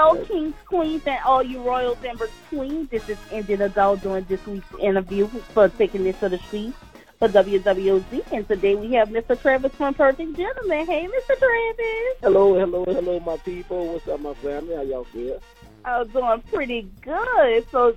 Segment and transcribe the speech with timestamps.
[0.00, 2.16] Hello, kings, queens, and all you royals and
[2.48, 2.88] queens.
[2.88, 6.78] This is Indian Adult doing this week's interview for Taking This to the Streets
[7.18, 8.22] for WWOZ.
[8.30, 9.36] And today we have Mr.
[9.42, 10.86] Travis from Perfect Gentleman.
[10.86, 11.36] Hey, Mr.
[11.36, 12.16] Travis.
[12.22, 13.92] Hello, hello, hello, my people.
[13.92, 14.76] What's up, my family?
[14.76, 15.42] How y'all feel?
[15.84, 17.68] I'm doing pretty good.
[17.72, 17.96] So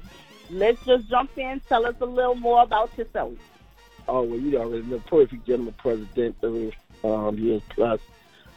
[0.50, 1.62] let's just jump in.
[1.70, 3.34] Tell us a little more about yourself.
[4.08, 4.98] Oh, well, you already know.
[5.06, 6.36] Perfect Gentleman President,
[7.04, 8.00] um, years plus.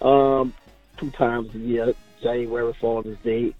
[0.01, 0.55] Um,
[0.97, 3.55] two times a year January Father's Day.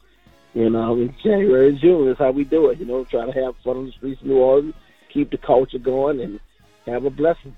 [0.55, 2.07] You know, in January June.
[2.07, 2.79] That's how we do it.
[2.79, 4.75] You know, try to have fun on the streets of New Orleans,
[5.13, 6.41] keep the culture going, and
[6.87, 7.57] have a blessing.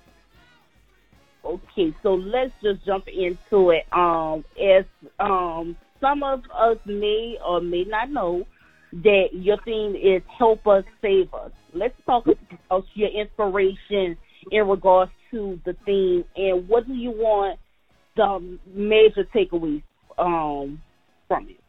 [1.45, 3.85] Okay, so let's just jump into it.
[3.93, 4.85] Um, as
[5.21, 8.45] um, some of us may or may not know
[8.93, 14.17] that your theme is "Help Us Save Us." Let's talk about your inspiration
[14.51, 17.61] in regards to the theme, and what do you want
[18.17, 19.83] the major takeaways
[20.19, 20.81] um,
[21.29, 21.61] from it?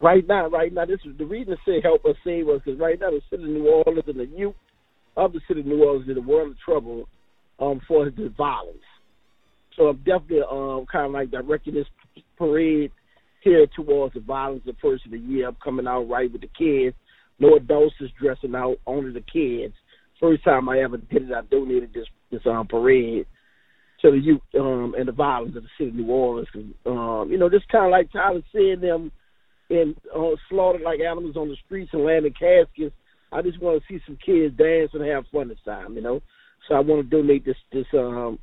[0.00, 2.80] Right now, right now, this is the reason to say help us save us because
[2.80, 4.54] right now the city of New Orleans and the youth
[5.16, 7.08] of the city of New Orleans is in a world of trouble
[7.60, 8.78] um, for the violence.
[9.76, 11.86] So I'm definitely um, kind of like directing this
[12.36, 12.90] parade
[13.42, 15.48] here towards the violence the first of the year.
[15.48, 16.96] I'm coming out right with the kids.
[17.38, 19.74] No adults is dressing out, only the kids.
[20.20, 23.26] First time I ever did it, I donated this this um, parade
[24.02, 26.48] to the youth um, and the violence of the city of New Orleans.
[26.86, 29.12] Um, you know, just kind of like Tyler seeing them
[29.70, 32.94] in uh, slaughtered like animals on the streets and landing caskets.
[33.30, 35.94] I just want to see some kids dance and have fun this time.
[35.94, 36.20] You know,
[36.68, 38.38] so I want to donate this this um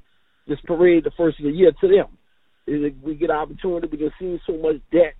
[0.47, 2.93] this parade the first of the year to them.
[3.03, 3.87] We get opportunity.
[3.91, 5.15] We can see so much debt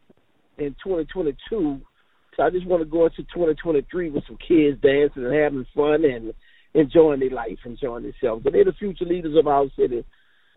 [0.57, 1.81] in 2022.
[2.37, 6.05] So I just want to go into 2023 with some kids dancing and having fun
[6.05, 6.33] and
[6.73, 8.43] enjoying their life, enjoying themselves.
[8.43, 10.05] But they're the future leaders of our city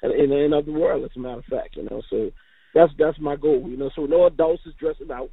[0.03, 2.03] and, and of the world, as a matter of fact, you know.
[2.11, 2.31] So
[2.75, 3.91] that's that's my goal, you know.
[3.95, 5.31] So no adults is dressing out.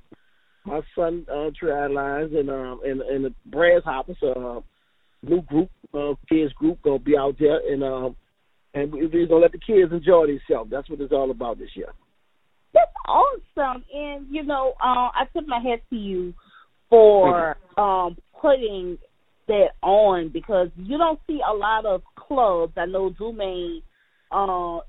[0.66, 4.60] My son uh Triad Lines and um and and the Brass Hoppers uh
[5.24, 8.16] new group, uh kids group gonna be out there and um
[8.74, 10.70] and we're gonna let the kids enjoy themselves.
[10.70, 11.92] That's what it's all about this year.
[12.74, 13.84] That's awesome.
[13.94, 16.34] And you know, uh I tip my hat to you
[16.90, 18.98] for um putting
[19.48, 22.74] that on because you don't see a lot of clubs.
[22.78, 23.82] I know Dumaine
[24.32, 24.80] uh,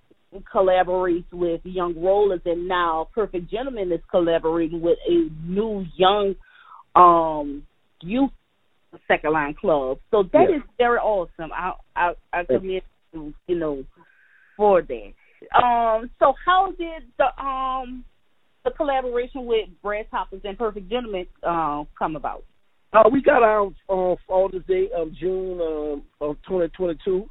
[0.54, 6.34] collaborates with Young Rollers, and now Perfect Gentleman is collaborating with a new young
[6.94, 7.66] um,
[8.02, 8.30] youth
[9.08, 9.98] second line club.
[10.10, 10.56] So that yeah.
[10.56, 11.50] is very awesome.
[11.52, 13.84] I I, I commend you, you know,
[14.56, 15.12] for that.
[15.56, 18.04] Um, so how did the um
[18.64, 22.44] the collaboration with Brass Hoppers and Perfect Gentleman uh, come about?
[22.92, 27.28] Uh, we got out on Father's Day of June um, of 2022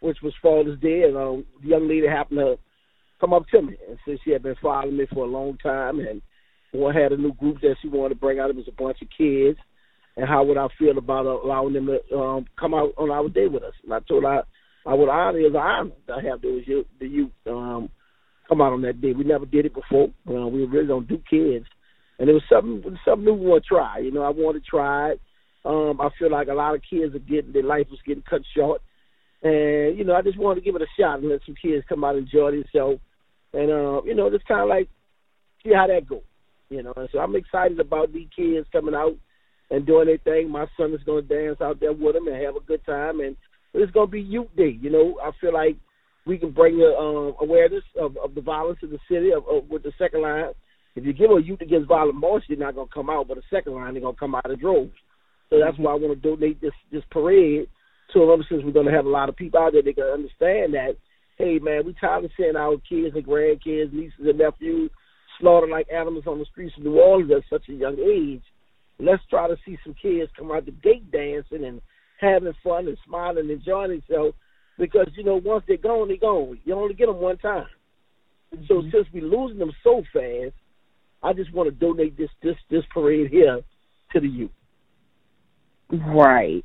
[0.00, 2.58] which was Father's Day, and um, the young lady happened to
[3.20, 6.00] come up to me and said she had been following me for a long time,
[6.00, 6.22] and
[6.72, 8.50] one had a new group that she wanted to bring out.
[8.50, 9.58] It was a bunch of kids,
[10.16, 13.46] and how would I feel about allowing them to um, come out on our day
[13.46, 13.74] with us?
[13.84, 14.42] And I told her
[14.86, 17.90] I would honor it as an honor to have those the youth um,
[18.48, 19.12] come out on that day.
[19.12, 20.08] We never did it before.
[20.28, 21.66] Uh, we really don't do kids,
[22.18, 23.98] and it was something something new we want to try.
[23.98, 25.20] You know, I want to try it.
[25.64, 28.40] Um, I feel like a lot of kids are getting their life was getting cut
[28.56, 28.80] short
[29.42, 31.84] and, you know, I just wanted to give it a shot and let some kids
[31.88, 33.00] come out and enjoy themselves.
[33.52, 34.88] And, uh, you know, just kind of like
[35.64, 36.20] see how that goes.
[36.68, 39.16] You know, and so I'm excited about these kids coming out
[39.70, 40.50] and doing their thing.
[40.50, 43.20] My son is going to dance out there with them and have a good time.
[43.20, 43.36] And
[43.74, 44.78] it's going to be Youth Day.
[44.80, 45.76] You know, I feel like
[46.26, 49.68] we can bring the uh, awareness of, of the violence in the city of, of,
[49.68, 50.50] with the second line.
[50.94, 53.36] If you give a youth against violent march, they're not going to come out, but
[53.36, 54.92] the second line, they're going to come out in droves.
[55.48, 57.68] So that's why I want to donate this this parade
[58.12, 60.04] to them since we're going to have a lot of people out there that can
[60.04, 60.96] understand that,
[61.38, 64.90] hey, man, we tired of seeing our kids and grandkids, nieces and nephews
[65.38, 68.42] slaughtered like animals on the streets of New Orleans at such a young age.
[68.98, 71.80] Let's try to see some kids come out the gate dancing and
[72.20, 74.36] having fun and smiling and enjoying themselves
[74.78, 76.60] because, you know, once they're gone, they're gone.
[76.64, 77.66] You only get them one time.
[78.54, 78.64] Mm-hmm.
[78.68, 80.54] So since we're losing them so fast,
[81.22, 83.60] I just want to donate this this this parade here
[84.12, 84.50] to the youth.
[85.90, 86.64] Right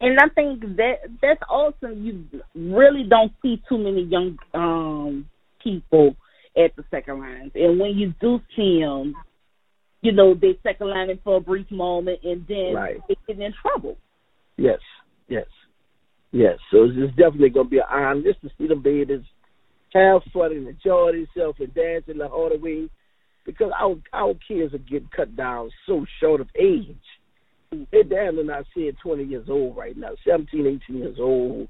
[0.00, 2.04] and I think that that's awesome.
[2.04, 5.28] You really don't see too many young um
[5.62, 6.16] people
[6.56, 9.14] at the second lines, and when you do see them,
[10.02, 13.00] you know they second lining for a brief moment, and then right.
[13.08, 13.96] they get in trouble.
[14.56, 14.78] Yes,
[15.28, 15.46] yes,
[16.32, 16.58] yes.
[16.70, 19.20] So it's definitely going to be an honor just to see them babies
[19.92, 22.88] have fun and enjoy themselves and dance in the harder way,
[23.44, 26.96] because our our kids are getting cut down so short of age
[27.70, 31.68] they're near not seeing 20 years old right now, 17, 18 years old.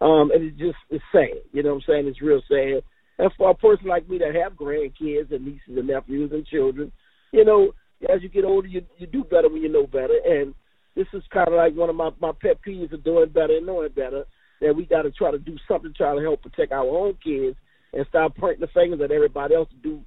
[0.00, 1.42] Um, and it's just it's sad.
[1.52, 2.06] You know what I'm saying?
[2.08, 2.82] It's real sad.
[3.18, 6.90] And for a person like me that have grandkids and nieces and nephews and children,
[7.30, 7.72] you know,
[8.12, 10.18] as you get older, you you do better when you know better.
[10.26, 10.54] And
[10.96, 13.66] this is kind of like one of my my pet peeves of doing better and
[13.66, 14.24] knowing better.
[14.60, 17.56] That we got to try to do something try to help protect our own kids
[17.92, 20.02] and stop pointing the fingers at everybody else to do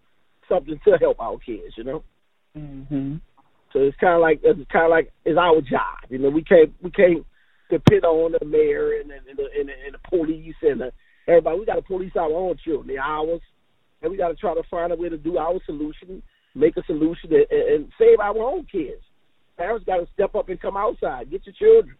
[0.50, 1.74] something to help our kids.
[1.78, 2.04] You know.
[2.58, 3.22] Mhm.
[3.75, 6.07] So it's kind of like it's kind of like it's our job.
[6.07, 7.25] You know, we can't we can't
[7.69, 10.92] depend on the mayor and the, and the, and the, and the police and the,
[11.27, 11.60] everybody.
[11.60, 13.42] We got to police our own children, the ours,
[14.01, 16.24] and we got to try to find a way to do our solution,
[16.56, 19.04] make a solution, and, and save our own kids.
[19.57, 21.30] Parents got to step up and come outside.
[21.30, 21.98] Get your children,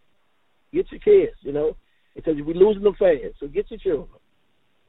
[0.72, 1.36] get your kids.
[1.42, 1.75] You know,
[2.16, 3.36] because we're losing them fast.
[3.42, 4.18] So get your children.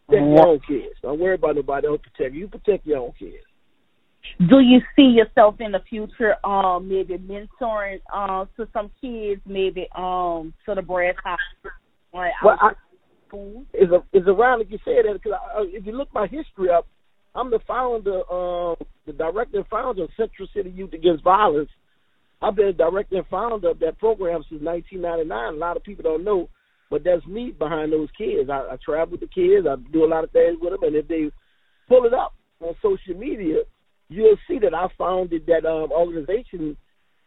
[0.06, 0.94] Protect your own kids.
[1.02, 2.42] Don't worry about nobody else protect you.
[2.42, 3.42] You protect your own kids.
[4.49, 9.88] Do you see yourself in the future, um, maybe mentoring uh, to some kids, maybe
[9.96, 11.38] um, to the brass house?
[12.12, 12.73] Or Well, I,
[13.75, 15.38] is a, is around like you said that because
[15.73, 16.87] if you look my history up,
[17.34, 18.76] I'm the founder, um,
[19.06, 21.69] the director and founder of Central City Youth Against Violence.
[22.40, 25.55] I've been director and founder of that program since 1999.
[25.55, 26.49] A lot of people don't know,
[26.90, 28.49] but that's me behind those kids.
[28.50, 29.67] I, I travel with the kids.
[29.69, 31.31] I do a lot of things with them, and if they
[31.88, 33.62] pull it up on social media,
[34.08, 36.76] you'll see that I founded that um, organization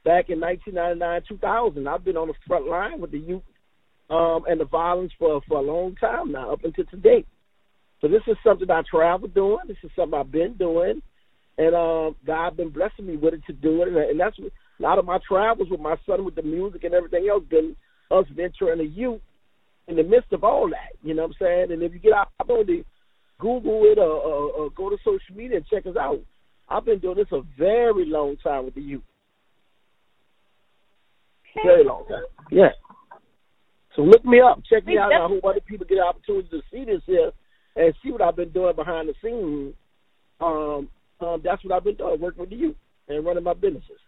[0.04, 1.88] back in 1999, 2000.
[1.88, 3.44] I've been on the front line with the youth
[4.10, 7.26] um, and the violence for for a long time now, up until today.
[8.02, 9.60] So this is something I travel doing.
[9.68, 11.02] This is something I've been doing,
[11.58, 13.90] and um, God been blessing me with it to do it.
[13.90, 16.86] And, and that's what, a lot of my travels with my son with the music
[16.86, 17.76] and everything else been
[18.10, 19.22] us venturing the youth
[19.88, 20.96] in the midst of all that.
[21.04, 21.72] You know what I'm saying?
[21.72, 22.84] And if you get out the
[23.40, 26.20] Google it or, or, or go to social media and check us out.
[26.70, 29.04] I've been doing this a very long time with the youth.
[31.64, 32.24] Very long time.
[32.52, 32.70] Yeah.
[33.96, 34.62] So look me up.
[34.70, 35.12] Check me out.
[35.12, 37.32] and I hope other people get an opportunity to see this here
[37.76, 39.74] and see what I've been doing behind the scenes.
[40.40, 40.90] Um,
[41.20, 42.76] um, that's what I've been doing, working with the youth
[43.08, 44.00] and running my businesses.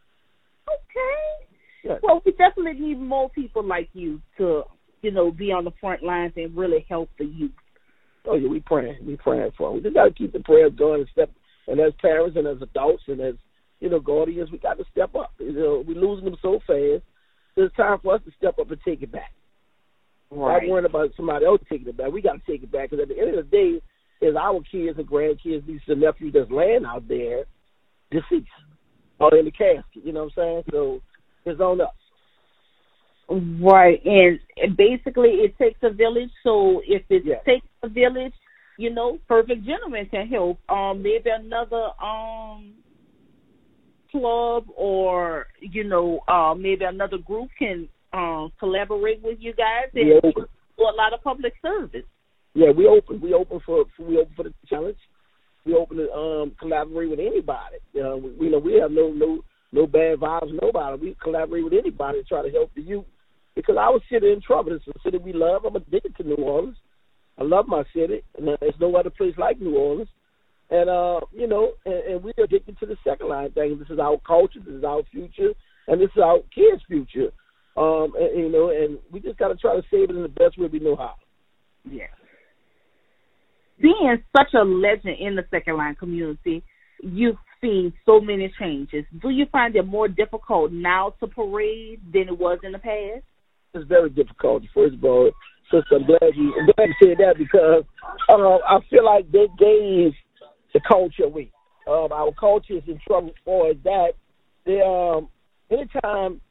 [0.68, 1.52] Okay.
[1.84, 1.98] Yeah.
[2.04, 4.64] Well, we definitely need more people like you to,
[5.02, 7.52] you know, be on the front lines and really help the youth.
[8.26, 8.98] Oh yeah, we praying.
[9.06, 9.78] We praying for them.
[9.78, 11.32] We just got to keep the prayers going and step.
[11.72, 13.36] And as parents and as adults and as
[13.80, 15.32] you know guardians, we got to step up.
[15.40, 17.04] You know, we're losing them so fast.
[17.56, 19.32] It's time for us to step up and take it back.
[20.30, 20.64] Right.
[20.64, 22.12] Not worrying about somebody else taking it back.
[22.12, 23.82] We got to take it back because at the end of the day,
[24.22, 27.46] is our kids and grandkids, nieces and nephews that's laying out there,
[28.12, 28.48] deceased
[29.20, 30.04] or in the casket.
[30.04, 30.64] You know what I'm saying?
[30.72, 31.02] So
[31.46, 31.88] it's on us.
[33.62, 36.32] Right, and, basically it takes a village.
[36.44, 37.40] So if it Yeah.
[37.46, 38.34] takes a village,
[38.82, 40.58] you know, perfect Gentlemen can help.
[40.68, 42.74] Um, maybe another um
[44.12, 50.22] club or you know, uh, maybe another group can um collaborate with you guys and
[50.24, 52.06] do a lot of public service.
[52.54, 53.22] Yeah, we open.
[53.22, 54.98] We open for, for we open for the challenge.
[55.64, 57.78] We open to um, collaborate with anybody.
[57.96, 60.60] Uh, we, you know, we have no no no bad vibes.
[60.60, 61.02] Nobody.
[61.02, 63.06] We collaborate with anybody to try to help the youth
[63.56, 64.74] because our city in trouble.
[64.74, 65.66] It's a city we love.
[65.66, 66.78] I'm addicted to New Orleans.
[67.42, 70.10] I love my city, and there's no other place like New Orleans.
[70.70, 73.80] And uh, you know, and, and we're addicted to the second line thing.
[73.80, 74.60] This is our culture.
[74.64, 75.54] This is our future,
[75.88, 77.32] and this is our kids' future.
[77.76, 80.30] Um, and, you know, and we just got to try to save it in the
[80.30, 81.16] best way we know how.
[81.90, 82.14] Yeah.
[83.82, 86.64] Being such a legend in the second line community,
[87.02, 89.06] you've seen so many changes.
[89.20, 93.24] Do you find it more difficult now to parade than it was in the past?
[93.74, 94.64] it's very difficult.
[94.74, 95.32] First of all,
[95.72, 97.84] sister, I'm glad you I'm glad you said that because
[98.30, 100.14] uh, I feel like they gave
[100.74, 101.52] the culture away.
[101.88, 104.14] Um, our culture is in trouble for that.
[104.66, 105.30] They um,
[105.72, 106.42] anytime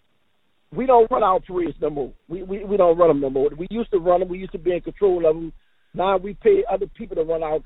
[0.75, 2.12] we don't run our parades no more.
[2.29, 3.50] We, we we don't run them no more.
[3.57, 4.29] We used to run them.
[4.29, 5.53] We used to be in control of them.
[5.95, 7.59] Now we pay other people to run our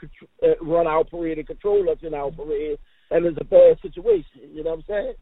[0.43, 2.79] uh, run our parade and control us in our parade,
[3.11, 4.53] and it's a bad situation.
[4.53, 5.15] You know what I'm saying?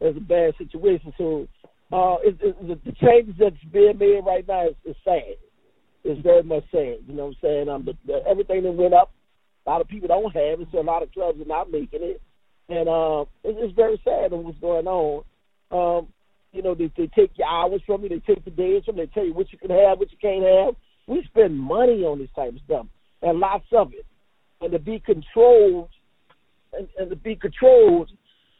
[0.00, 1.12] It's a bad situation.
[1.18, 1.48] So
[1.92, 5.36] uh, it, it, the, the changes that's being made right now is, is sad.
[6.08, 7.04] It's very much sad.
[7.06, 7.68] You know what I'm saying?
[7.68, 9.12] Um, the, the, everything that went up,
[9.66, 12.00] a lot of people don't have it, so a lot of clubs are not making
[12.02, 12.22] it,
[12.70, 15.24] and uh, it, it's very sad on what's going on.
[15.70, 16.08] Um,
[16.52, 19.04] you know, they, they take your hours from you, they take the days from you,
[19.04, 20.74] they tell you what you can have, what you can't have.
[21.06, 22.86] We spend money on this type of stuff,
[23.20, 24.06] and lots of it,
[24.62, 25.90] and to be controlled,
[26.72, 28.10] and, and to be controlled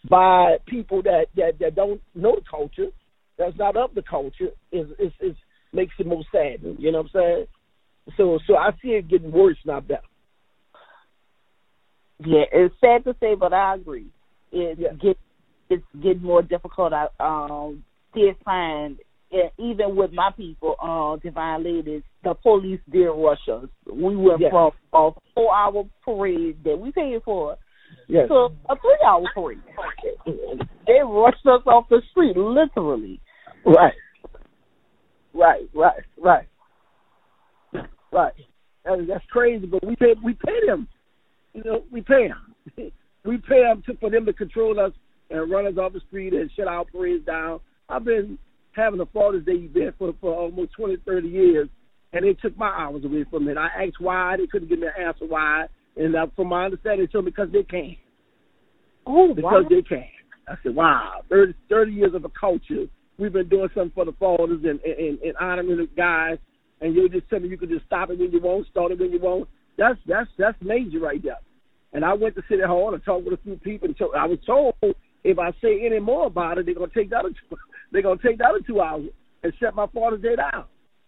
[0.08, 2.90] by people that, that that don't know the culture,
[3.38, 5.36] that's not of the culture, is is, is
[5.72, 6.58] makes it more sad.
[6.78, 7.46] You know what I'm saying?
[8.16, 10.02] So so I see it getting worse, not better.
[12.24, 14.06] Yeah, it's sad to say, but I agree.
[14.52, 14.92] It Yeah.
[14.94, 15.18] get
[15.70, 16.92] it's getting more difficult.
[16.92, 17.84] I um
[18.14, 18.98] did find
[19.30, 23.68] yeah, even with my people, uh, divine ladies, the police did rush us.
[23.86, 24.50] We went Yeah.
[24.50, 27.58] from a four hour parade that we paid for
[28.06, 28.26] yes.
[28.28, 29.60] to a three hour parade.
[30.86, 33.20] They rushed us off the street, literally.
[33.66, 33.94] Right.
[35.34, 36.46] Right, right, right.
[38.10, 38.34] Right.
[38.84, 40.88] That, that's crazy, but we pay we pay them.
[41.52, 42.54] You know, we pay them.
[43.24, 44.92] we pay them to, for them to control us
[45.30, 47.60] and run us off the street and shut our parades down.
[47.88, 48.38] I've been
[48.72, 51.68] having a Father's Day event for for almost twenty, thirty years,
[52.12, 53.58] and they took my hours away from it.
[53.58, 55.66] I asked why, they couldn't give me an answer why,
[55.96, 57.96] and uh, from my understanding, they told me because they can.
[59.06, 59.68] Oh, because wow.
[59.68, 60.04] they can.
[60.46, 62.86] I said, wow, 30, 30 years of a culture.
[63.18, 66.38] We've been doing something for the fathers and, and, and honoring the guys,
[66.80, 69.00] and you're just telling me you can just stop it when you want, start it
[69.00, 69.48] when you want.
[69.76, 71.38] That's that's that's major right there.
[71.92, 73.88] And I went to City Hall and talked with a few people.
[73.88, 74.74] And told, I was told
[75.24, 77.24] if I say any more about it, they're gonna take that.
[77.26, 77.30] A,
[77.90, 79.08] they're gonna take that a two hours
[79.42, 80.64] and shut my Father's Day down.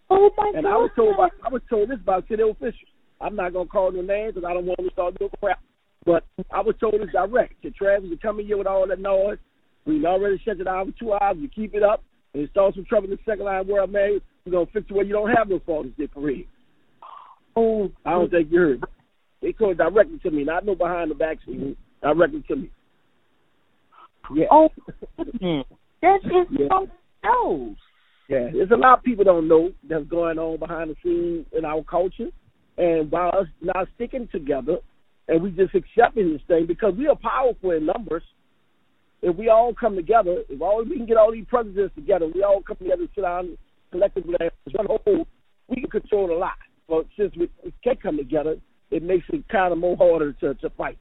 [0.08, 0.72] Oh my And God.
[0.72, 2.74] I was told by, I was told this by city officials.
[3.20, 5.60] I'm not gonna call no names because I don't want to start doing crap.
[6.04, 7.62] But I was told this direct.
[7.62, 9.38] The Travis are coming here with all that noise.
[9.86, 11.36] We already shut it down for two hours.
[11.40, 12.02] You keep it up,
[12.34, 14.20] and it starts some trouble in the second line world, man.
[14.44, 16.46] We're gonna fix it where you don't have no Father's Day parade.
[17.56, 18.84] Oh, I don't think you heard.
[19.42, 21.76] They called directly to me, not no behind the back scene.
[22.02, 22.70] Directly to me.
[24.34, 24.46] Yeah.
[24.50, 24.68] oh,
[25.16, 25.64] goodness.
[26.02, 26.68] that is Yeah.
[26.68, 26.90] something
[27.24, 27.78] else.
[28.28, 31.64] Yeah, there's a lot of people don't know that's going on behind the scenes in
[31.64, 32.28] our culture,
[32.78, 34.76] and by us not sticking together,
[35.26, 38.22] and we just accepting this thing because we are powerful in numbers.
[39.22, 42.42] If we all come together, if all we can get all these presidents together, we
[42.42, 43.58] all come together, and sit down
[43.90, 45.26] collectively as one whole,
[45.68, 46.58] we can control a lot.
[46.88, 48.56] But since we, we can't come together,
[48.90, 50.98] it makes it kind of more harder to to fight.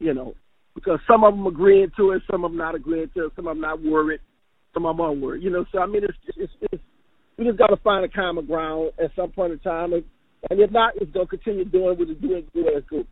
[0.00, 0.34] You know,
[0.74, 3.46] because some of them agreeing to it, some of them not agreeing to it, some
[3.46, 4.20] of them not worried
[4.74, 5.42] some of them are worried.
[5.42, 6.82] You know, so I mean, it's it's, it's
[7.36, 10.04] we just got to find a common ground at some point in time, and,
[10.50, 13.06] and if not, it's gonna continue doing what it's doing, doing as group.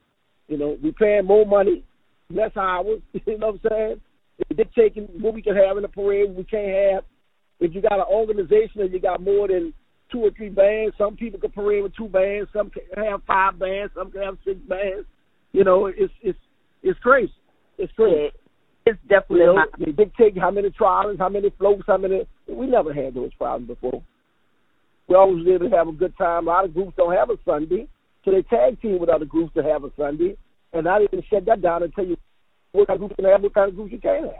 [0.48, 1.84] You know, we paying more money,
[2.30, 3.00] less hours.
[3.26, 4.00] You know what I'm saying?
[4.54, 7.04] They're taking what we can have in the parade, what we can't have.
[7.58, 9.72] If you got an organization and you got more than
[10.12, 13.58] two or three bands, some people can parade with two bands, some can have five
[13.58, 15.06] bands, some can have six bands.
[15.52, 16.38] You know, it's it's
[16.82, 17.32] it's crazy.
[17.78, 18.30] It's crazy.
[18.84, 19.68] It's definitely You know, not.
[19.78, 22.26] they dictate how many trials, how many floats, how many.
[22.46, 24.02] We never had those problems before.
[25.08, 26.46] We always able to have a good time.
[26.46, 27.88] A lot of groups don't have a Sunday,
[28.24, 30.36] so they tag team with other groups to have a Sunday,
[30.72, 32.16] and now they can shut that down tell you
[32.72, 34.34] what kind of groups you can have, what kind of groups you can't have.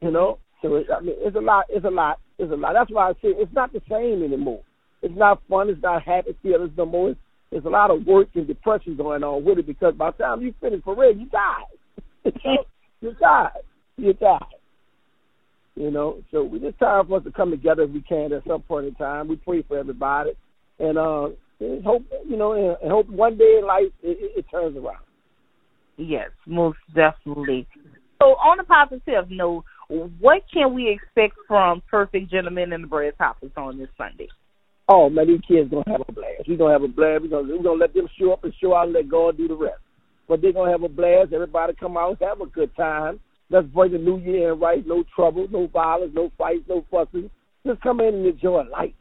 [0.00, 1.66] You know, so it, I mean, it's a lot.
[1.68, 2.18] It's a lot.
[2.38, 2.72] It's a lot.
[2.74, 4.62] That's why I say it's not the same anymore.
[5.02, 5.70] It's not fun.
[5.70, 7.14] It's not happy feelings no more.
[7.50, 10.42] It's, a lot of work and depression going on with it because by the time
[10.42, 11.64] you finish parade, you die.
[13.00, 13.52] You're tired.
[13.96, 14.42] You're tired.
[15.74, 18.44] You know, so we just time for us to come together if we can at
[18.46, 19.28] some point in time.
[19.28, 20.32] We pray for everybody,
[20.78, 21.28] and uh,
[21.84, 25.04] hope you know, and hope one day in life it, it, it turns around.
[26.00, 27.66] Yes, most definitely.
[28.22, 29.64] So, on a positive note,
[30.18, 34.28] what can we expect from Perfect Gentlemen and the Brass Hoppers on this Sunday?
[34.88, 36.48] Oh man, these kids gonna have a blast.
[36.48, 37.22] We're gonna have a blast.
[37.22, 39.46] We're gonna we're gonna let them show up and show out and let God do
[39.46, 39.80] the rest.
[40.26, 41.34] But they're gonna have a blast.
[41.34, 43.20] Everybody come out, have a good time.
[43.50, 44.86] Let's bring the new year in right.
[44.86, 47.30] No trouble, no violence, no fights, no fussing.
[47.66, 48.94] Just come in and enjoy life.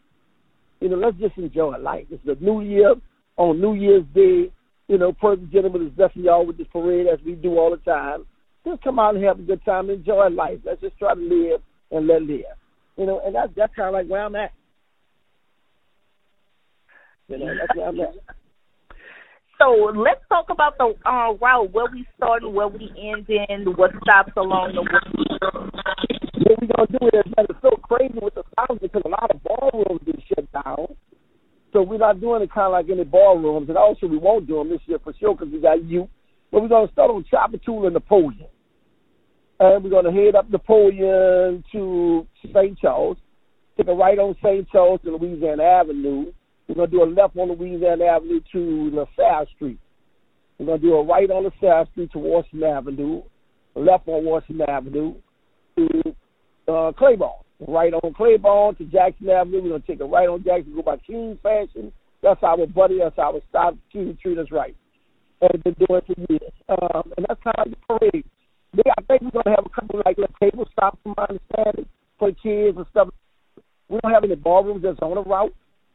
[0.81, 2.05] You know, let's just enjoy life.
[2.11, 2.95] It's the new year
[3.37, 4.51] on New Year's Day.
[4.89, 7.77] You know, Perfect Gentlemen is blessing y'all with this parade as we do all the
[7.77, 8.25] time.
[8.65, 10.57] Just come out and have a good time, enjoy life.
[10.65, 12.57] Let's just try to live and let live.
[12.97, 14.51] You know, and that's that's kind of like where I'm at.
[17.27, 18.15] You know, that's where I'm at.
[19.61, 23.65] So let's talk about the uh, route, where we start and where we end in,
[23.75, 24.89] what stops along the way.
[26.47, 29.29] What we gonna do is man, it's so crazy with the sounds because a lot
[29.29, 30.87] of ballrooms been shut down.
[31.71, 34.55] So we're not doing it kind of like any ballrooms, and also we won't do
[34.55, 36.09] them this year for sure because we got you.
[36.51, 38.47] But we're gonna start on Tchoupitoulas and Napoleon,
[39.59, 42.77] and we're gonna head up Napoleon to St.
[42.79, 43.17] Charles,
[43.77, 44.67] take a right on St.
[44.69, 46.31] Charles to Louisiana Avenue.
[46.67, 49.79] We're gonna do a left on Louisiana Avenue to LaSalle Street.
[50.57, 53.21] We're gonna do a right on LaSalle Street to Washington Avenue,
[53.75, 55.13] left on Washington Avenue
[55.77, 56.15] to
[56.67, 56.91] uh.
[57.67, 59.61] Right on Claiborne to Jackson Avenue.
[59.61, 61.91] We're gonna take a right on Jackson, go by King Fashion.
[62.21, 62.99] That's our buddy.
[62.99, 63.75] That's our stop.
[63.91, 64.75] King treat us right.
[65.41, 66.51] And been doing for years.
[66.69, 68.25] Um, and that's how the parade.
[68.73, 71.85] They, I think we're gonna have a couple like little table stops, from my understanding,
[72.17, 73.09] for kids and stuff.
[73.89, 75.53] We don't have any ballrooms that's on the route.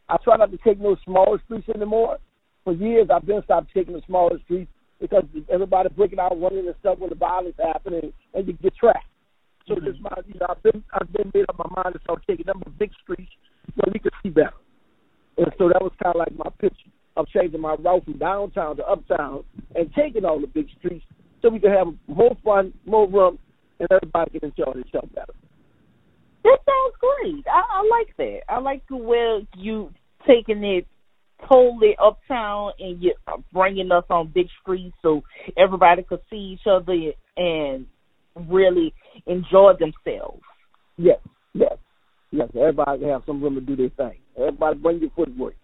[0.08, 2.18] I try not to take no smaller streets anymore.
[2.64, 6.74] For years, I've been stopped taking the smaller streets because everybody breaking out running and
[6.80, 9.06] stuff when the violence happening, and you get trapped.
[9.66, 9.86] So mm-hmm.
[9.86, 12.46] this my, you know, I've been I've been made up my mind to start taking
[12.46, 13.32] them big streets
[13.76, 14.52] so we could see better.
[15.36, 16.90] And so that was kind of like my picture.
[17.16, 19.44] of changing my route from downtown to uptown
[19.74, 21.04] and taking all the big streets
[21.42, 23.38] so we can have more fun, more room,
[23.78, 25.32] and everybody can enjoy themselves better.
[26.44, 27.44] That sounds great.
[27.46, 28.40] I, I like that.
[28.48, 29.90] I like the way you
[30.26, 30.86] taking it
[31.50, 33.14] totally uptown and you
[33.52, 35.22] bringing us on big streets so
[35.56, 36.94] everybody could see each other
[37.36, 37.86] and
[38.48, 38.92] really
[39.26, 40.42] enjoy themselves.
[40.96, 41.18] Yes,
[41.52, 41.76] yes,
[42.30, 42.48] yes.
[42.54, 44.18] Everybody can have some room to do their thing.
[44.36, 45.54] Everybody bring your footwork.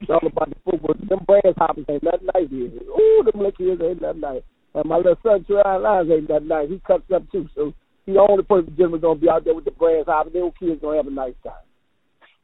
[0.00, 0.98] It's all about the footwork.
[1.08, 2.68] Them brass hoppers ain't nothing nice here.
[2.68, 4.42] Ooh, them little kids ain't nothing nice.
[4.74, 6.68] And my little son, Trey Lines, ain't nothing nice.
[6.70, 7.74] He cuts up too, so
[8.06, 10.32] he the only person gentleman gonna be out there with the brass hoppers.
[10.32, 11.52] Them kids gonna have a nice time.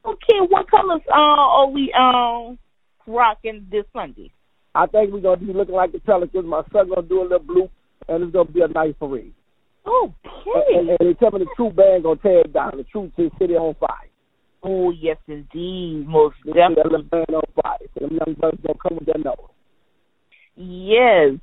[0.05, 2.59] Okay, what colors uh, are we um
[3.07, 4.31] rocking this Sunday?
[4.75, 6.45] I think we're gonna be looking like the Pelicans.
[6.45, 7.69] My son gonna do a little blue,
[8.09, 9.33] and it's gonna be a nice parade.
[9.87, 10.13] Okay.
[10.75, 12.73] And, and, and they tell me the true band gonna tear it down.
[12.77, 14.09] The true city on fire.
[14.63, 16.99] Oh yes, indeed, most They definitely.
[16.99, 17.79] the band on fire.
[17.95, 19.51] So them young brothers gonna come with their nose.
[20.57, 21.39] Yes.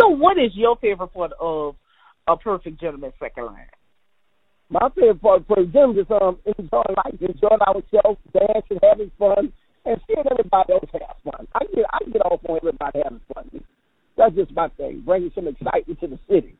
[0.00, 1.74] So, what is your favorite part of
[2.28, 3.66] a perfect gentleman second line?
[4.70, 9.52] My favorite part for them is um enjoying life, enjoying ourselves, dancing, having fun,
[9.84, 11.46] and seeing everybody else have fun.
[11.54, 13.64] I get I get off on everybody having fun.
[14.16, 16.56] That's just my thing, bringing some excitement to the city.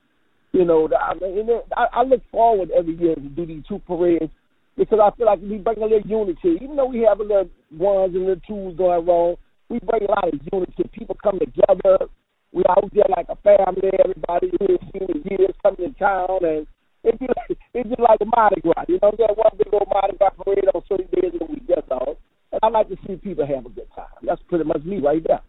[0.52, 3.78] You know, the- I mean, I, I look forward every year to do these two
[3.80, 4.30] parades
[4.76, 6.59] because I feel like we bring a little unity.
[6.62, 9.37] Even though we have a little ones and little twos going wrong,
[9.68, 10.85] we bring a lot of unity.
[10.92, 12.06] People come together.
[12.52, 13.90] We out there like a family.
[13.99, 14.50] Everybody
[14.92, 16.66] seen the years coming in town, and
[17.02, 18.85] it's just, it's just like a Mardi Gras.
[18.88, 21.47] You know, we got one big old Mardi Gras parade on certain days of the
[21.47, 21.64] week.
[21.66, 22.18] That's all.
[22.52, 24.04] And I like to see people have a good time.
[24.23, 25.40] That's pretty much me right there.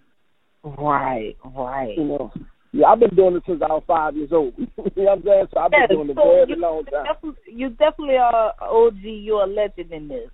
[0.63, 1.97] Right, right.
[1.97, 2.31] You know,
[2.73, 4.53] yeah, I've been doing it since I was five years old.
[4.57, 5.45] you know what I'm saying?
[5.53, 7.05] So I've been Yes, doing it so very you, long time.
[7.05, 8.99] definitely, you definitely are OG.
[9.03, 10.29] You're a legend in this.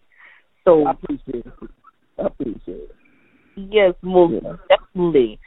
[0.63, 1.53] So I appreciate it.
[2.17, 2.96] I appreciate it.
[3.55, 4.53] yes, most Yeah.
[4.69, 5.38] definitely.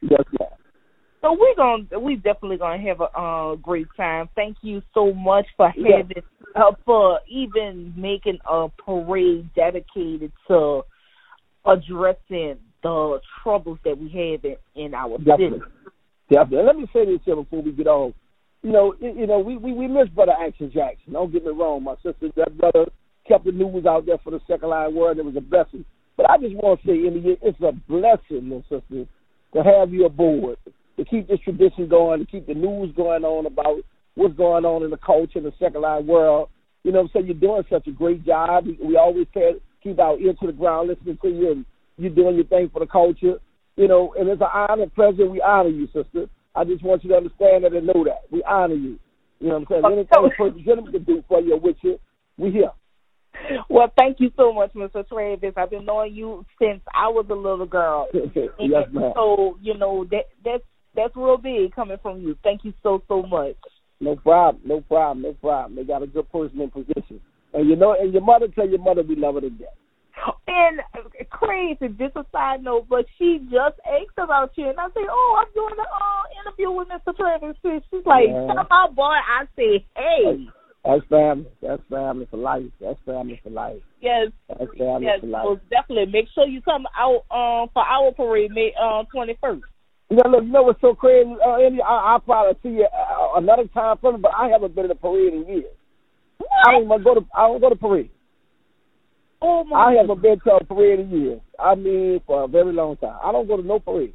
[0.00, 0.48] Yes, ma'am.
[1.20, 4.28] So we're gonna we definitely gonna have a uh, great time.
[4.34, 5.98] Thank you so much for Yeah.
[5.98, 6.22] having
[6.56, 10.82] uh, for even making a parade dedicated to
[11.64, 15.60] addressing the troubles that we have in, in our Definitely.
[15.60, 15.66] city.
[16.40, 18.14] And let me say this here before we get on.
[18.62, 21.12] You know, you know, we, we, we miss Brother Action Jackson.
[21.12, 22.30] Don't get me wrong, my sister.
[22.36, 22.86] That brother
[23.26, 25.18] kept the news out there for the second line word.
[25.18, 25.84] It was a blessing.
[26.16, 29.06] But I just want to say, in it's a blessing, my sister,
[29.54, 30.58] to have you aboard,
[30.96, 33.78] to keep this tradition going, to keep the news going on about
[34.14, 36.48] what's going on in the culture in the second line world.
[36.84, 37.26] You know what I'm saying?
[37.26, 38.66] You're doing such a great job.
[38.66, 39.26] We, we always
[39.82, 41.64] keep our ear to the ground listening to you, and
[41.96, 43.38] you're doing your thing for the culture.
[43.76, 45.26] You know, and it's an honor and pleasure.
[45.26, 46.26] We honor you, sister.
[46.54, 48.22] I just want you to understand that and know that.
[48.30, 48.98] We honor you.
[49.40, 50.08] You know what I'm saying?
[50.10, 51.98] Anything for the gentleman can do for you or with you,
[52.36, 52.70] we here.
[53.68, 55.06] Well, thank you so much, Mr.
[55.08, 55.54] Travis.
[55.56, 58.08] I've been knowing you since I was a little girl.
[58.14, 59.12] yes, ma'am.
[59.14, 60.62] So you know that that's
[60.94, 62.36] that's real big coming from you.
[62.44, 63.56] Thank you so so much.
[64.00, 64.62] No problem.
[64.66, 65.22] No problem.
[65.22, 65.76] No problem.
[65.76, 67.20] They got a good person in position.
[67.54, 69.68] And you know, and your mother tell your mother we love her to death.
[70.46, 70.80] And
[71.30, 75.42] crazy, just a side note, but she just asked about you, and I said, "Oh,
[75.42, 77.16] I'm doing an uh, interview with Mr.
[77.16, 78.46] Travis." She's like, Yeah.
[78.52, 80.46] "Tell my boy." I say, "Hey,
[80.84, 81.46] That's family.
[81.62, 82.70] That's family for life.
[82.80, 83.82] That's family for life.
[84.00, 85.44] yes, That's family yes, for life.
[85.44, 86.12] most definitely.
[86.12, 89.62] Make sure you come out um for our parade, May uh twenty first.
[90.10, 91.80] You know, look, you know what's so crazy, uh, Andy?
[91.80, 94.90] I, I'll probably see you uh, another time from it, but I haven't been in
[94.90, 95.72] a parade in years.
[96.66, 98.10] I don't even go to I don't go to parade.
[99.42, 99.76] Oh my!
[99.76, 101.40] I haven't been to a parade in years.
[101.58, 103.18] I mean, for a very long time.
[103.22, 104.14] I don't go to no parade.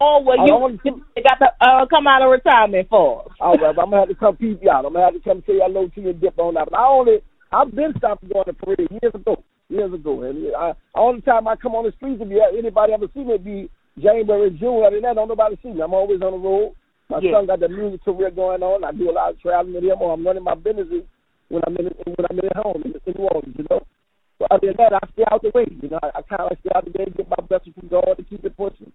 [0.00, 3.24] Oh well, you, don't- you got to uh, come out of retirement for.
[3.40, 4.84] All right, I'm gonna have to come peep you out.
[4.84, 6.68] I'm gonna have to come say hello to you and dip on that.
[6.70, 7.18] But I only
[7.52, 9.42] I've been stopped going to parade years ago.
[9.68, 10.22] Years ago.
[10.22, 13.38] And I only time I come on the streets if you anybody ever see me
[13.38, 15.82] be January, June, other than that, don't nobody see me.
[15.82, 16.74] I'm always on the road.
[17.10, 17.32] My Yeah.
[17.32, 18.84] son got the music career going on.
[18.84, 21.02] I do a lot of traveling with him or I'm running my businesses
[21.48, 23.82] when I'm in when I'm in at home in, in New Orleans, you know.
[24.38, 25.66] But other than that I stay out the way.
[25.82, 28.22] You know, I, I kinda stay out the way, get my blessings from God to
[28.22, 28.92] keep it pushing.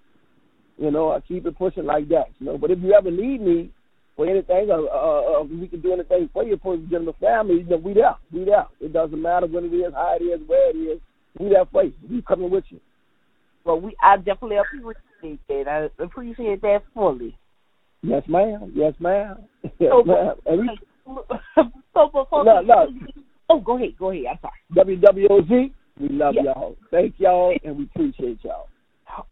[0.78, 2.28] You know, I keep it pushing like that.
[2.40, 3.72] You know, but if you ever need me
[4.16, 7.60] for anything, or uh, uh, we can do anything for you for the the family,
[7.60, 8.68] you know, we there, we there.
[8.80, 11.00] It doesn't matter when it is, how it is, where it is.
[11.40, 11.94] We there for you.
[12.10, 12.80] We coming with you.
[13.66, 15.90] Well, we I definitely appreciate that.
[16.00, 17.38] I appreciate that fully.
[18.02, 18.72] Yes, ma'am.
[18.76, 19.38] Yes, ma'am.
[19.80, 20.36] Yes, So, ma'am.
[20.46, 20.70] And we
[21.94, 22.90] so before Look, look.
[23.50, 24.26] Oh, go ahead, go ahead.
[24.32, 24.96] I'm sorry.
[24.98, 26.44] WWOZ, we love Yeah.
[26.44, 26.76] y'all.
[26.92, 28.68] Thank y'all, and we appreciate y'all.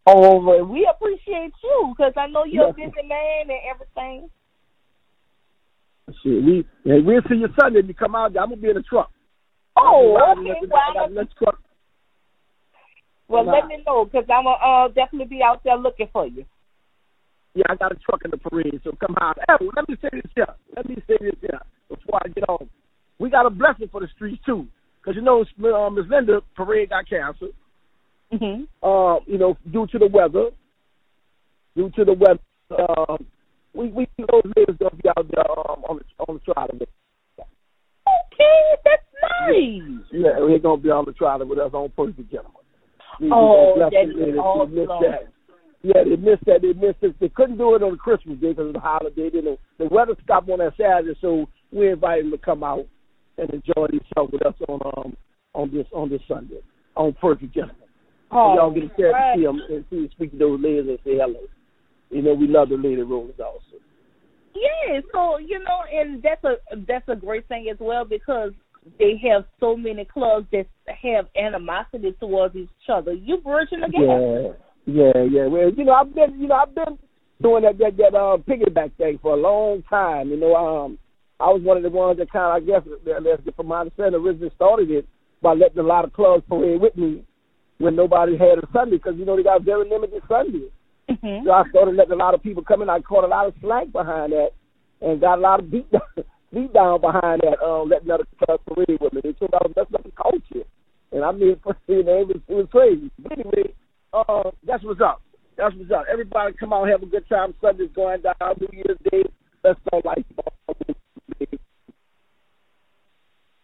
[0.06, 4.30] Oh, well, we appreciate you because I know you're a busy man and everything.
[6.22, 8.36] Shit, we yeah, we'll see you Sunday if you come out.
[8.36, 9.10] I'm gonna be in the truck.
[9.76, 10.70] Oh, I'll be riding okay.
[10.70, 11.58] Well, I'm truck.
[13.28, 16.44] Well, let me know because I'm gonna uh, definitely be out there looking for you.
[17.54, 19.38] Yeah, I got a truck in the parade, so come out.
[19.48, 20.46] Hey, let me say this here.
[20.76, 22.68] Let me say this here before I get on.
[23.22, 24.66] We got a blessing for the streets too,
[25.00, 27.52] because you know uh, Miss Linda parade got canceled.
[28.32, 28.64] Mm-hmm.
[28.82, 30.50] Uh, you know, due to the weather,
[31.76, 32.40] due to the weather,
[32.76, 33.16] uh,
[33.74, 36.88] we we those ladies gonna be out there um, on the on the trial with.
[37.38, 40.02] Okay, that's nice.
[40.10, 42.58] Yeah, we're gonna be on the trial with us on Perfect Gentlemen.
[43.20, 44.74] We, oh, we that's ladies, awesome.
[44.74, 45.28] that.
[45.84, 46.62] Yeah, they missed that.
[46.62, 47.14] They missed it.
[47.20, 49.30] They couldn't do it on Christmas Day because of the holiday.
[49.30, 52.86] They know the weather stopped on that Saturday, so we invited them to come out
[53.38, 55.16] and enjoy themselves with us on um
[55.54, 56.60] on this on this Sunday
[56.96, 57.76] on Perfect Gentlemen.
[58.30, 59.34] Oh, y'all get a chance right.
[59.34, 61.40] to see them and see speak to those ladies and say hello.
[62.10, 63.80] You know, we love the lady rollers also.
[64.54, 68.52] Yeah, so you know, and that's a that's a great thing as well because
[68.98, 73.12] they have so many clubs that have animosity towards each other.
[73.12, 74.58] You bridging the gap.
[74.86, 75.46] Yeah, yeah, yeah.
[75.46, 76.98] Well, you know, I've been, you know, I've been
[77.40, 80.30] doing that that that uh, piggyback thing for a long time.
[80.30, 80.98] You know, um,
[81.42, 83.80] I was one of the ones that kind of, I guess, that- that from my
[83.80, 85.06] understanding, originally started it
[85.42, 87.24] by letting a lot of clubs parade with me
[87.78, 90.70] when nobody had a Sunday because you know they got very limited Sundays.
[91.10, 91.44] Mm-hmm.
[91.44, 92.88] So I started letting a lot of people come in.
[92.88, 94.50] I caught a lot of slack behind that,
[95.00, 96.02] and got a lot of beat down,
[96.54, 97.58] beat down behind that.
[97.60, 99.20] Um, letting other clubs parade with me.
[99.22, 100.64] They told me I was messing up the culture,
[101.10, 103.10] and I mean, you know, it was it was crazy.
[103.18, 103.74] But anyway,
[104.14, 105.22] uh, that's what's up.
[105.56, 106.04] That's what's up.
[106.10, 107.54] Everybody come out, have a good time.
[107.60, 108.34] Sunday's going down.
[108.60, 109.24] New Year's Day.
[109.64, 110.24] Let's go like.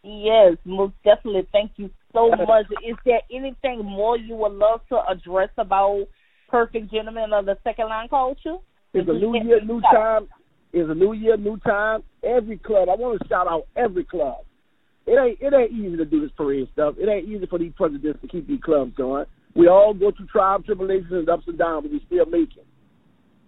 [0.08, 1.46] Yes, most definitely.
[1.52, 2.64] Thank you so much.
[2.86, 6.06] Is there anything more you would love to address about
[6.48, 8.56] Perfect Gentlemen of the Second Line Culture?
[8.94, 10.28] It's a new year, new time.
[10.72, 12.04] It's a new year, new time.
[12.22, 12.88] Every club.
[12.88, 14.38] I want to shout out every club.
[15.06, 16.94] It ain't it ain't easy to do this parade stuff.
[16.98, 19.26] It ain't easy for these presidents to keep these clubs going.
[19.54, 22.66] We all go through trials, tribulations, and ups and downs, but we still make it.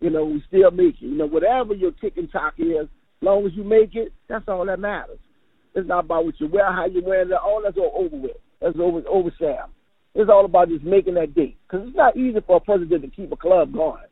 [0.00, 1.06] You know, we still make it.
[1.06, 2.88] You know, whatever your kick and talk is, as
[3.22, 5.18] long as you make it, that's all that matters.
[5.74, 7.32] It's not about what you wear, how you wear it.
[7.32, 8.36] All that's all over with.
[8.60, 9.68] That's over over Sam.
[10.14, 11.56] It's all about just making that date.
[11.66, 14.02] Because it's not easy for a president to keep a club going.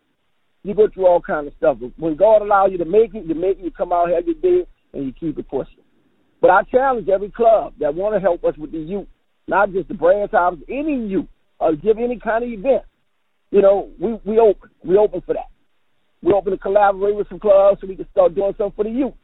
[0.62, 1.78] You go through all kind of stuff.
[1.96, 4.34] When God allows you to make it, you make it, you come out, have your
[4.34, 5.82] day, and you keep it pushing.
[6.40, 9.08] But I challenge every club that want to help us with the youth,
[9.48, 11.26] not just the brand times, any youth,
[11.58, 12.84] or give any kind of event.
[13.50, 14.70] You know, we we open.
[14.84, 15.48] We open for that.
[16.22, 18.90] We open to collaborate with some clubs so we can start doing something for the
[18.90, 19.14] youth.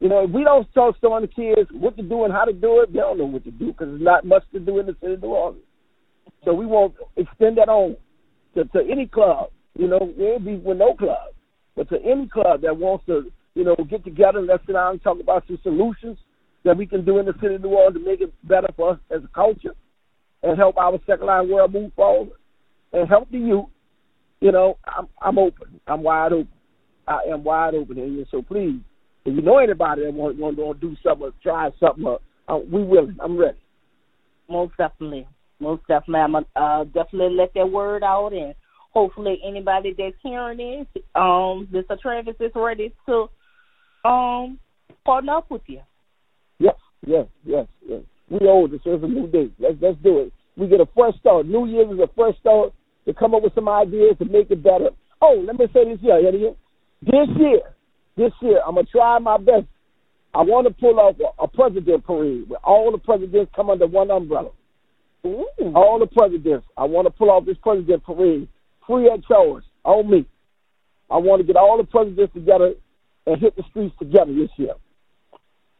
[0.00, 2.52] You know, if we don't start showing the kids what to do and how to
[2.52, 4.86] do it, they don't know what to do because there's not much to do in
[4.86, 5.62] the city of New Orleans.
[6.44, 7.96] So we won't extend that on
[8.54, 9.50] to, to any club.
[9.78, 11.34] You know, ain't be with no club,
[11.76, 14.92] but to any club that wants to, you know, get together and let's sit down
[14.92, 16.18] and talk about some solutions
[16.64, 18.92] that we can do in the city of New Orleans to make it better for
[18.92, 19.74] us as a culture
[20.42, 22.30] and help our second line world move forward
[22.92, 23.66] and help the youth.
[24.40, 25.80] You know, I'm I'm open.
[25.86, 26.48] I'm wide open.
[27.06, 28.24] I am wide open here.
[28.30, 28.80] So please,
[29.30, 32.58] if you know anybody that want want to do something, or try something, or, uh,
[32.58, 33.16] we willing.
[33.20, 33.58] I'm ready.
[34.48, 35.26] Most definitely.
[35.60, 36.20] Most definitely.
[36.20, 38.54] I'm gonna uh, definitely let that word out, and
[38.90, 42.00] hopefully anybody that's hearing this, um, Mr.
[42.00, 43.28] Travis is ready to
[44.04, 44.58] um
[45.04, 45.80] partner up with you.
[46.58, 46.74] Yes,
[47.06, 48.00] yes, yes, yes.
[48.28, 49.50] We old it, so it's a new day.
[49.58, 50.32] Let's let's do it.
[50.56, 51.46] We get a fresh start.
[51.46, 52.72] New Year's is a fresh start
[53.06, 54.90] to come up with some ideas to make it better.
[55.22, 56.54] Oh, let me say this here, Eddie.
[57.02, 57.60] This year,
[58.16, 59.66] this year, I'm gonna try my best.
[60.34, 63.86] I want to pull off a, a president parade where all the presidents come under
[63.86, 64.50] one umbrella.
[65.26, 65.46] Ooh.
[65.74, 66.66] All the presidents.
[66.76, 68.48] I want to pull off this president parade
[68.86, 70.26] free of charge on me.
[71.10, 72.74] I want to get all the presidents together
[73.26, 74.74] and hit the streets together this year.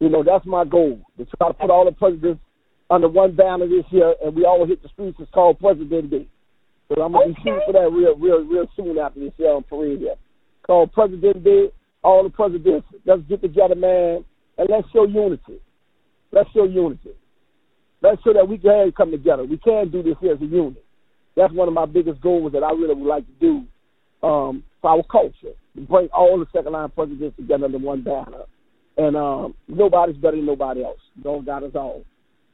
[0.00, 2.40] You know, that's my goal to try to put all the presidents
[2.90, 5.16] under one banner this year, and we all hit the streets.
[5.20, 6.26] It's called President Day.
[6.88, 9.62] So I'm gonna be shooting for that real, real, real soon after this year on
[9.62, 10.16] parade here.
[10.66, 11.70] Called President Day.
[12.02, 14.24] All the presidents, let's get together, man,
[14.56, 15.60] and let's show unity.
[16.32, 17.10] Let's show unity.
[18.02, 19.44] Let's show that we can come together.
[19.44, 20.84] We can do this here as a unit.
[21.36, 24.90] That's one of my biggest goals that I really would like to do um, for
[24.90, 25.54] our culture.
[25.76, 28.44] To bring all the second line presidents together under one banner.
[28.96, 30.98] And um, nobody's better than nobody else.
[31.22, 32.02] God got us all.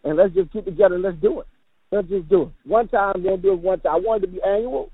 [0.05, 1.47] And let's just get together and let's do it.
[1.91, 2.49] Let's just do it.
[2.65, 3.95] One time, we'll do it one time.
[3.95, 4.91] I want it to be annual,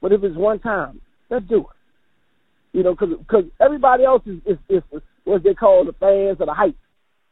[0.00, 1.66] but if it's one time, let's do it.
[2.74, 4.82] You know, because cause everybody else is, is, is
[5.22, 6.76] what they call the fans or the hype.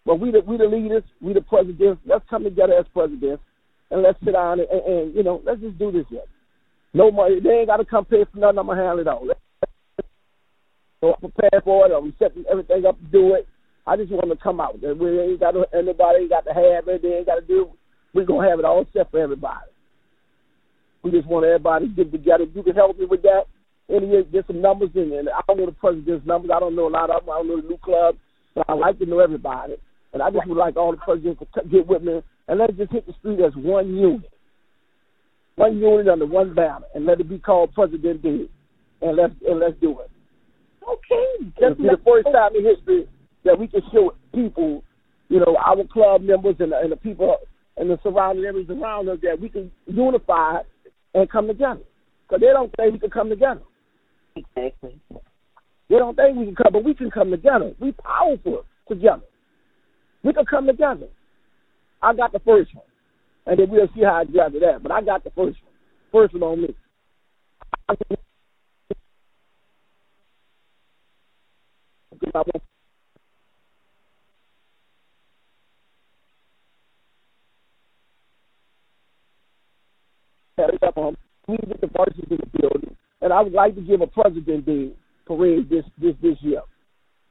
[0.06, 2.00] But we the we the leaders, we the presidents.
[2.06, 3.42] Let's come together as presidents
[3.90, 6.26] and let's sit down and, and, and you know let's just do this yet.
[6.94, 7.40] No money.
[7.40, 8.58] They ain't got to come pay for nothing.
[8.58, 9.26] I'm gonna handle it all.
[11.00, 11.92] So I'm prepared for it.
[11.92, 13.48] I'm setting everything up to do it.
[13.86, 14.80] I just want to come out.
[14.80, 17.02] We ain't got to, anybody ain't got to have it.
[17.02, 17.70] They ain't got to do.
[18.14, 19.66] We're gonna have it all set for everybody.
[21.02, 22.44] We just want everybody to get together.
[22.54, 23.44] You can help me with that,
[23.92, 25.12] and get some numbers in.
[25.12, 26.50] And I don't know the president's numbers.
[26.54, 27.30] I don't know a lot of them.
[27.30, 28.16] I don't know the new club,
[28.54, 29.74] but I like to know everybody.
[30.12, 32.92] And I just would like all the presidents to get with me and let's just
[32.92, 34.30] hit the street as one unit,
[35.56, 38.48] one unit under one banner, and let it be called President Day.
[39.00, 40.10] And let's and let's do it.
[40.88, 43.08] Okay, this is the first time in history
[43.44, 44.84] that we can show people,
[45.28, 47.36] you know, our club members and the, and the people
[47.76, 50.58] and the surrounding areas around us that we can unify
[51.14, 51.80] and come together.
[52.28, 53.62] Because they don't think we can come together.
[54.36, 55.00] Exactly.
[55.90, 57.72] They don't think we can come, but we can come together.
[57.80, 59.22] We powerful together.
[60.24, 61.08] We can come together.
[62.02, 62.84] I got the first one,
[63.46, 64.82] and then we'll see how I after that.
[64.82, 65.72] But I got the first one.
[66.12, 66.74] First one on me.
[81.48, 84.66] We get the varsity in the building, and I would like to give a President
[84.66, 84.92] Day
[85.26, 86.62] parade this this this year.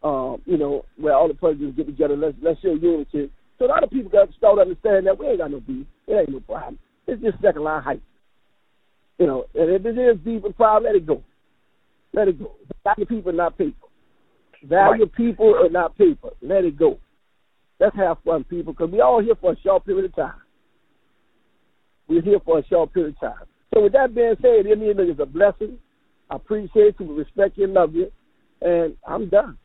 [0.04, 2.18] Um, you know, where all the presidents get together.
[2.18, 3.32] Let's let's show unity.
[3.60, 5.86] So a lot of people got to start understanding that we ain't got no beef.
[6.08, 6.80] It ain't no problem.
[7.08, 8.02] It's just second line hype.
[9.20, 11.22] You know, and if it is beef and problem, let it go.
[12.14, 12.54] Let it go.
[12.84, 13.88] Value people, not paper.
[14.64, 15.14] Value right.
[15.14, 16.30] people and not paper.
[16.42, 16.98] Let it go.
[17.80, 20.42] Let's have fun, people, because we all here for a short period of time.
[22.08, 23.46] We're here for a short period of time.
[23.74, 25.78] So with that being said, it is a blessing.
[26.32, 28.10] I appreciate you, respect you, and love you,
[28.62, 29.58] and I'm done.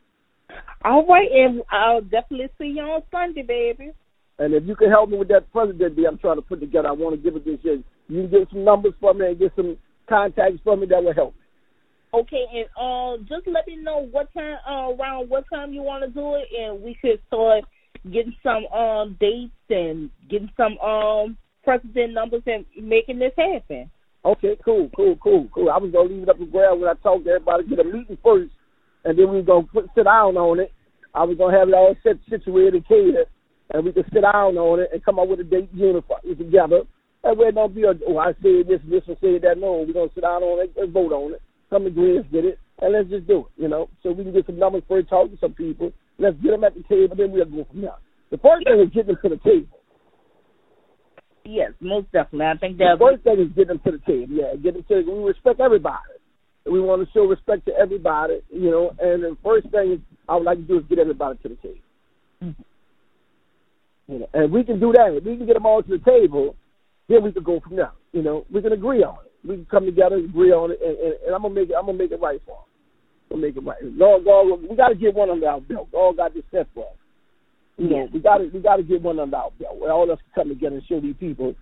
[0.83, 3.91] All right, and I'll definitely see you on Sunday, baby.
[4.37, 6.89] And if you can help me with that president day I'm trying to put together,
[6.89, 7.81] I want to give it this year.
[8.07, 9.77] You can get some numbers for me and get some
[10.07, 11.41] contacts for me that will help me.
[12.13, 16.03] Okay, and uh, just let me know what time, uh, around what time you want
[16.03, 17.63] to do it, and we could start
[18.11, 23.89] getting some um dates and getting some um president numbers and making this happen.
[24.25, 25.69] Okay, cool, cool, cool, cool.
[25.69, 27.83] I was gonna leave it up to ground when I talked to everybody, get a
[27.83, 28.51] meeting first,
[29.05, 30.71] and then we were gonna put, sit down on it.
[31.13, 33.27] I was gonna have it all set, situated, catered,
[33.73, 36.81] and we could sit down on it and come up with a date unified together.
[37.23, 39.57] And we're gonna be a, oh, I said this, this, and say that.
[39.59, 41.41] No, we're gonna sit down on it and vote on it.
[41.69, 43.61] Come to agreement with it, and let's just do it.
[43.61, 45.93] You know, so we can get some numbers for it, talk to some people.
[46.19, 47.95] Let's get them at the table, then we'll go from there.
[48.31, 49.76] The first thing is getting them to the table.
[51.47, 52.45] Yes, most definitely.
[52.45, 54.35] I think that the first thing is getting them to the table.
[54.35, 55.03] Yeah, get them to.
[55.03, 56.19] The, we respect everybody.
[56.65, 58.91] We want to show respect to everybody, you know.
[58.99, 61.55] And the first thing is I would like to do is get everybody to the
[61.55, 61.87] table.
[62.43, 62.63] Mm-hmm.
[64.11, 65.15] You know, and we can do that.
[65.15, 66.55] If we can get them all to the table,
[67.07, 67.93] then we can go from there.
[68.11, 69.47] You know, we can agree on it.
[69.47, 71.75] We can come together, agree on it, and, and, and I'm gonna make it.
[71.79, 72.67] I'm gonna make it right for them.
[73.29, 73.79] We'll make it right.
[73.83, 75.91] Lord, God, we got to get one under our belt.
[75.91, 76.97] God got this set for us.
[77.77, 79.77] You know, we got to we got to get one under our belt.
[79.77, 81.55] Where all of us can come together and show these people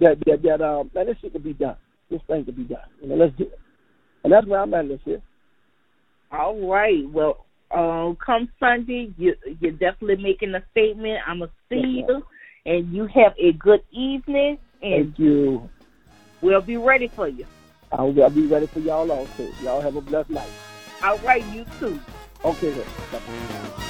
[0.00, 1.76] that that that um man, this shit can be done.
[2.10, 2.80] This thing can be done.
[3.00, 3.58] You know, let's do it.
[4.24, 5.22] And that's where I'm at this year.
[6.32, 7.08] All right.
[7.10, 11.20] Well, uh, come Sunday, you, you're definitely making a statement.
[11.26, 12.22] I'm going to see you,
[12.66, 14.58] and you have a good evening.
[14.82, 15.68] And Thank you.
[16.40, 17.46] We'll be ready for you.
[17.92, 19.48] I'll, I'll be ready for y'all also.
[19.62, 20.48] Y'all have a blessed night.
[21.02, 22.00] All right, you too.
[22.44, 23.89] Okay, then.